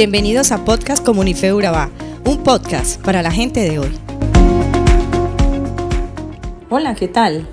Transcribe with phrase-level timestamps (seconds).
[0.00, 1.90] Bienvenidos a Podcast Comunife Urabá,
[2.24, 3.90] un podcast para la gente de hoy.
[6.70, 7.46] Hola, ¿qué tal?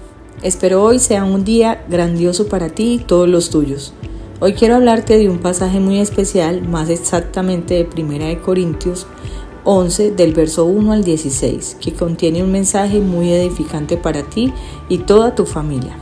[0.44, 3.94] Espero hoy sea un día grandioso para ti y todos los tuyos.
[4.40, 9.08] Hoy quiero hablarte de un pasaje muy especial, más exactamente de Primera de Corintios
[9.66, 14.54] 11 del verso 1 al 16, que contiene un mensaje muy edificante para ti
[14.88, 15.98] y toda tu familia.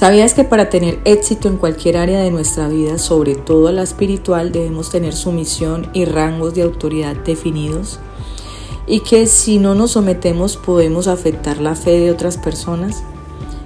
[0.00, 4.50] ¿Sabías que para tener éxito en cualquier área de nuestra vida, sobre todo la espiritual,
[4.50, 7.98] debemos tener sumisión y rangos de autoridad definidos?
[8.86, 13.02] Y que si no nos sometemos podemos afectar la fe de otras personas?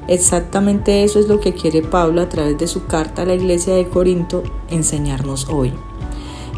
[0.09, 3.77] Exactamente eso es lo que quiere Pablo a través de su carta a la iglesia
[3.77, 5.73] de Corinto enseñarnos hoy.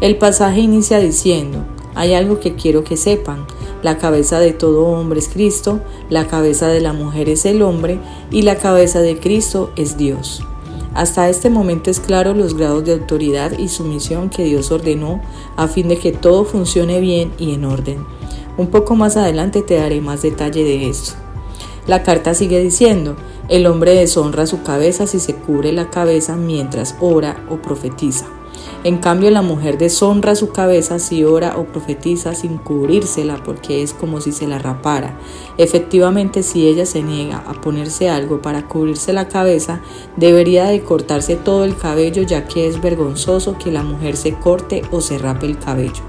[0.01, 1.59] El pasaje inicia diciendo,
[1.93, 3.45] hay algo que quiero que sepan,
[3.83, 7.99] la cabeza de todo hombre es Cristo, la cabeza de la mujer es el hombre
[8.31, 10.43] y la cabeza de Cristo es Dios.
[10.93, 15.21] Hasta este momento es claro los grados de autoridad y sumisión que Dios ordenó
[15.55, 18.03] a fin de que todo funcione bien y en orden.
[18.57, 21.13] Un poco más adelante te daré más detalle de esto.
[21.85, 23.15] La carta sigue diciendo,
[23.47, 28.25] el hombre deshonra su cabeza si se cubre la cabeza mientras ora o profetiza.
[28.83, 33.93] En cambio, la mujer deshonra su cabeza si ora o profetiza sin cubrírsela porque es
[33.93, 35.17] como si se la rapara.
[35.57, 39.81] Efectivamente, si ella se niega a ponerse algo para cubrirse la cabeza,
[40.15, 44.83] debería de cortarse todo el cabello ya que es vergonzoso que la mujer se corte
[44.91, 46.03] o se rape el cabello.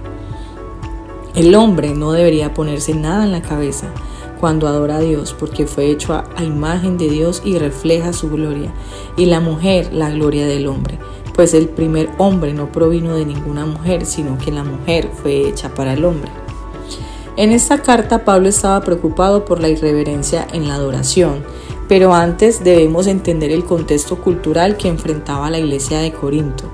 [1.35, 3.93] El hombre no debería ponerse nada en la cabeza
[4.39, 8.73] cuando adora a Dios, porque fue hecho a, imagen de Dios y refleja su gloria,
[9.17, 10.99] y la mujer la gloria del hombre,
[11.39, 15.73] pues el primer hombre no provino de ninguna mujer, sino que la mujer fue hecha
[15.73, 16.33] para el hombre.
[17.37, 21.45] En esta carta Pablo estaba preocupado por la irreverencia en la adoración,
[21.87, 26.65] pero antes debemos entender el contexto cultural que enfrentaba la iglesia de Corinto.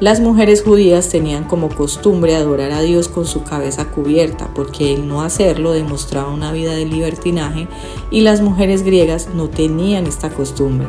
[0.00, 5.06] Las mujeres judías tenían como costumbre adorar a Dios con su cabeza cubierta, porque el
[5.06, 7.68] no hacerlo demostraba una vida de libertinaje
[8.10, 10.86] y las mujeres griegas no tenían esta costumbre.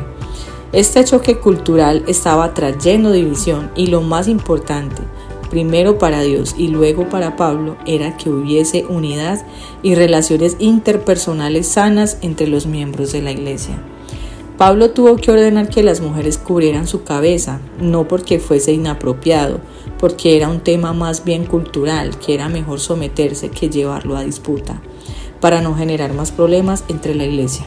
[0.72, 5.02] Este choque cultural estaba trayendo división y lo más importante,
[5.50, 9.44] primero para Dios y luego para Pablo, era que hubiese unidad
[9.82, 13.82] y relaciones interpersonales sanas entre los miembros de la iglesia.
[14.58, 19.58] Pablo tuvo que ordenar que las mujeres cubrieran su cabeza, no porque fuese inapropiado,
[19.98, 24.80] porque era un tema más bien cultural, que era mejor someterse que llevarlo a disputa,
[25.40, 27.66] para no generar más problemas entre la iglesia.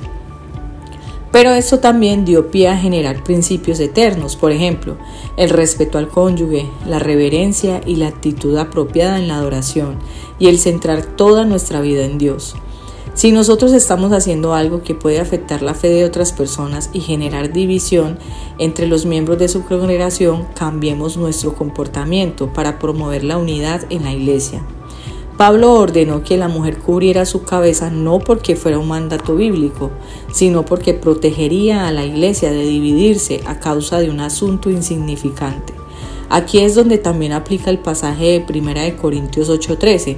[1.33, 4.97] Pero esto también dio pie a generar principios eternos, por ejemplo,
[5.35, 9.97] el respeto al cónyuge, la reverencia y la actitud apropiada en la adoración,
[10.37, 12.53] y el centrar toda nuestra vida en Dios.
[13.15, 17.51] Si nosotros estamos haciendo algo que puede afectar la fe de otras personas y generar
[17.51, 18.19] división
[18.59, 24.13] entre los miembros de su congregación, cambiemos nuestro comportamiento para promover la unidad en la
[24.13, 24.63] iglesia.
[25.43, 29.91] Pablo ordenó que la mujer cubriera su cabeza no porque fuera un mandato bíblico,
[30.31, 35.73] sino porque protegería a la iglesia de dividirse a causa de un asunto insignificante.
[36.29, 40.15] Aquí es donde también aplica el pasaje de 1 Corintios 8:13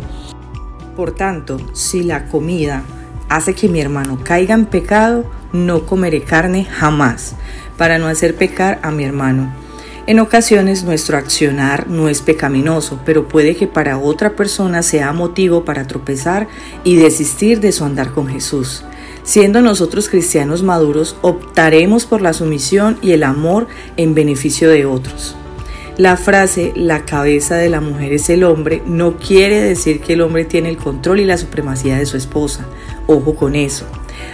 [0.95, 2.83] por tanto, si la comida
[3.27, 7.33] hace que mi hermano caiga en pecado, no comeré carne jamás,
[7.79, 9.64] para no hacer pecar a mi hermano.
[10.07, 15.66] En ocasiones nuestro accionar no es pecaminoso, pero puede que para otra persona sea motivo
[15.66, 16.47] para tropezar
[16.83, 18.83] y desistir de su andar con Jesús.
[19.23, 23.67] Siendo nosotros cristianos maduros, optaremos por la sumisión y el amor
[23.97, 25.35] en beneficio de otros.
[25.97, 30.22] La frase la cabeza de la mujer es el hombre no quiere decir que el
[30.22, 32.67] hombre tiene el control y la supremacía de su esposa.
[33.07, 33.87] Ojo con eso.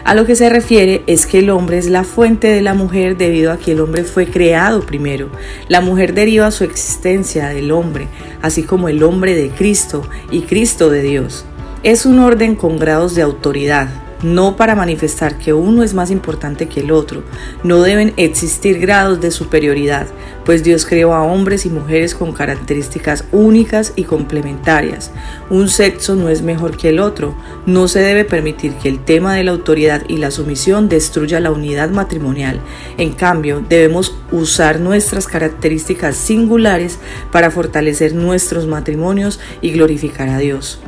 [0.03, 3.17] A lo que se refiere es que el hombre es la fuente de la mujer
[3.17, 5.29] debido a que el hombre fue creado primero.
[5.67, 8.07] La mujer deriva su existencia del hombre,
[8.41, 11.45] así como el hombre de Cristo y Cristo de Dios.
[11.83, 13.89] Es un orden con grados de autoridad,
[14.23, 17.23] no para manifestar que uno es más importante que el otro.
[17.63, 20.07] No deben existir grados de superioridad,
[20.45, 25.11] pues Dios creó a hombres y mujeres con características únicas y complementarias.
[25.49, 27.35] Un sexo no es mejor que el otro.
[27.65, 31.51] No se debe permitir que el tema de la autoridad y la sumisión destruya la
[31.51, 32.59] unidad matrimonial.
[32.97, 36.99] En cambio, debemos usar nuestras características singulares
[37.31, 40.79] para fortalecer nuestros matrimonios y glorificar a Dios.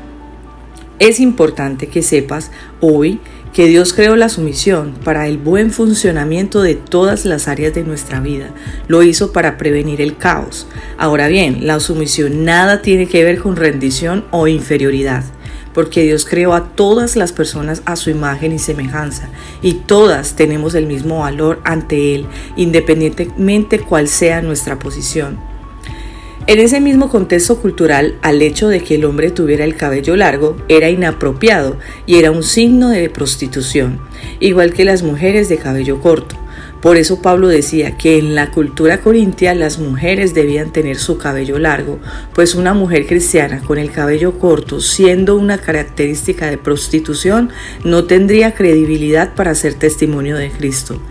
[1.04, 3.20] Es importante que sepas hoy
[3.52, 8.22] que Dios creó la sumisión para el buen funcionamiento de todas las áreas de nuestra
[8.22, 8.52] vida.
[8.88, 10.66] Lo hizo para prevenir el caos.
[10.98, 15.26] Ahora bien, la sumisión nada tiene que ver con rendición o inferioridad,
[15.74, 19.28] porque Dios creó a todas las personas a su imagen y semejanza,
[19.62, 25.53] y todas tenemos el mismo valor ante Él, independientemente cuál sea nuestra posición.
[26.46, 30.58] En ese mismo contexto cultural, al hecho de que el hombre tuviera el cabello largo
[30.68, 34.02] era inapropiado y era un signo de prostitución,
[34.42, 36.36] igual que las mujeres de cabello corto.
[36.82, 41.60] Por eso Pablo decía que en la cultura corintia las mujeres debían tener su cabello
[41.60, 42.00] largo,
[42.36, 47.52] pues una mujer cristiana con el cabello corto, siendo una característica de prostitución,
[47.86, 51.02] no tendría credibilidad para ser testimonio de Cristo.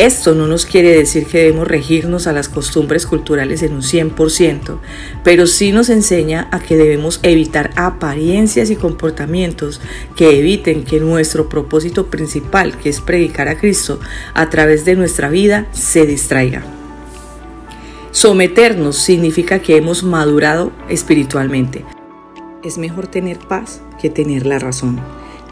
[0.00, 4.78] Esto no nos quiere decir que debemos regirnos a las costumbres culturales en un 100%,
[5.22, 9.82] pero sí nos enseña a que debemos evitar apariencias y comportamientos
[10.16, 14.00] que eviten que nuestro propósito principal, que es predicar a Cristo
[14.32, 16.62] a través de nuestra vida, se distraiga.
[18.10, 21.84] Someternos significa que hemos madurado espiritualmente.
[22.64, 24.98] Es mejor tener paz que tener la razón.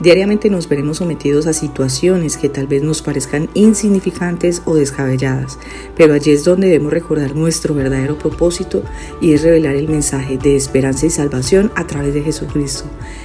[0.00, 5.58] Diariamente nos veremos sometidos a situaciones que tal vez nos parezcan insignificantes o descabelladas,
[5.96, 8.84] pero allí es donde debemos recordar nuestro verdadero propósito
[9.20, 12.84] y es revelar el mensaje de esperanza y salvación a través de Jesucristo,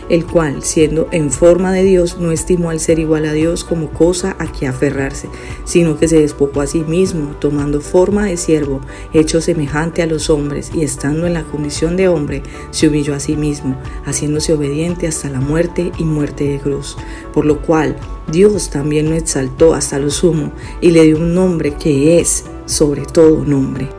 [0.10, 3.92] el cual, siendo en forma de Dios, no estimó al ser igual a Dios como
[3.92, 5.30] cosa a que aferrarse,
[5.66, 8.82] sino que se despojó a sí mismo, tomando forma de siervo,
[9.14, 12.42] hecho semejante a los hombres, y estando en la condición de hombre,
[12.72, 16.98] se humilló a sí mismo, haciéndose obediente hasta la muerte y muerte de cruz,
[17.34, 17.98] por lo cual
[18.32, 20.52] Dios también lo exaltó hasta lo sumo
[20.82, 23.90] y le dio un nombre que es sobre todo nombre,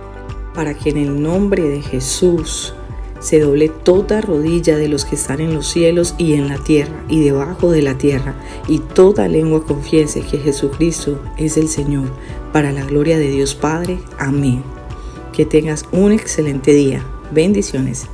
[0.54, 2.74] para que en el nombre de Jesús
[3.20, 7.04] se doble toda rodilla de los que están en los cielos y en la tierra
[7.08, 8.34] y debajo de la tierra,
[8.68, 12.10] y toda lengua confiese que Jesucristo es el Señor,
[12.52, 13.98] para la gloria de Dios Padre.
[14.18, 14.62] Amén.
[15.32, 17.04] Que tengas un excelente día.
[17.32, 18.08] Bendiciones.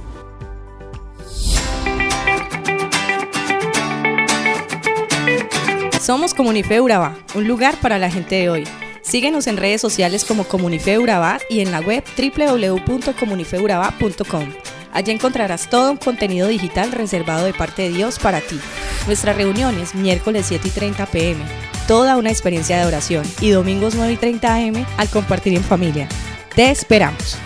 [6.10, 8.64] Somos Comunife Urabá, un lugar para la gente de hoy.
[9.00, 14.48] Síguenos en redes sociales como Comunife Urabá y en la web www.comunifeurabá.com.
[14.92, 18.58] Allí encontrarás todo un contenido digital reservado de parte de Dios para ti.
[19.06, 21.44] Nuestras reuniones miércoles 7 y 30 pm,
[21.86, 26.08] toda una experiencia de oración y domingos 9 y 30 am al compartir en familia.
[26.56, 27.38] Te esperamos.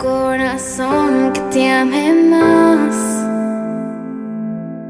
[0.00, 2.96] Corazón que te ame más.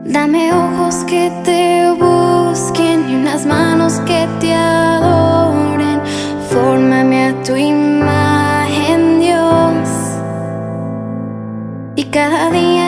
[0.04, 6.00] Dame ojos que te busquen y unas manos que te adoren.
[6.50, 9.88] Fórmame a tu imagen, Dios.
[11.96, 12.79] Y cada día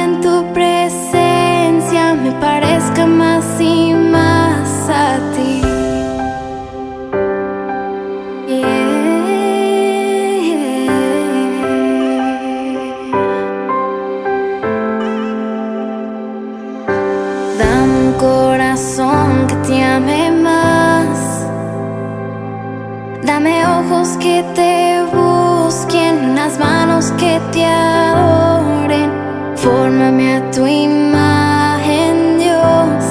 [24.33, 29.11] que te busquen, unas manos que te adoren.
[29.57, 33.05] Fórmame a tu imagen, Dios.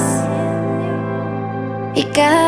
[1.94, 2.41] Y cada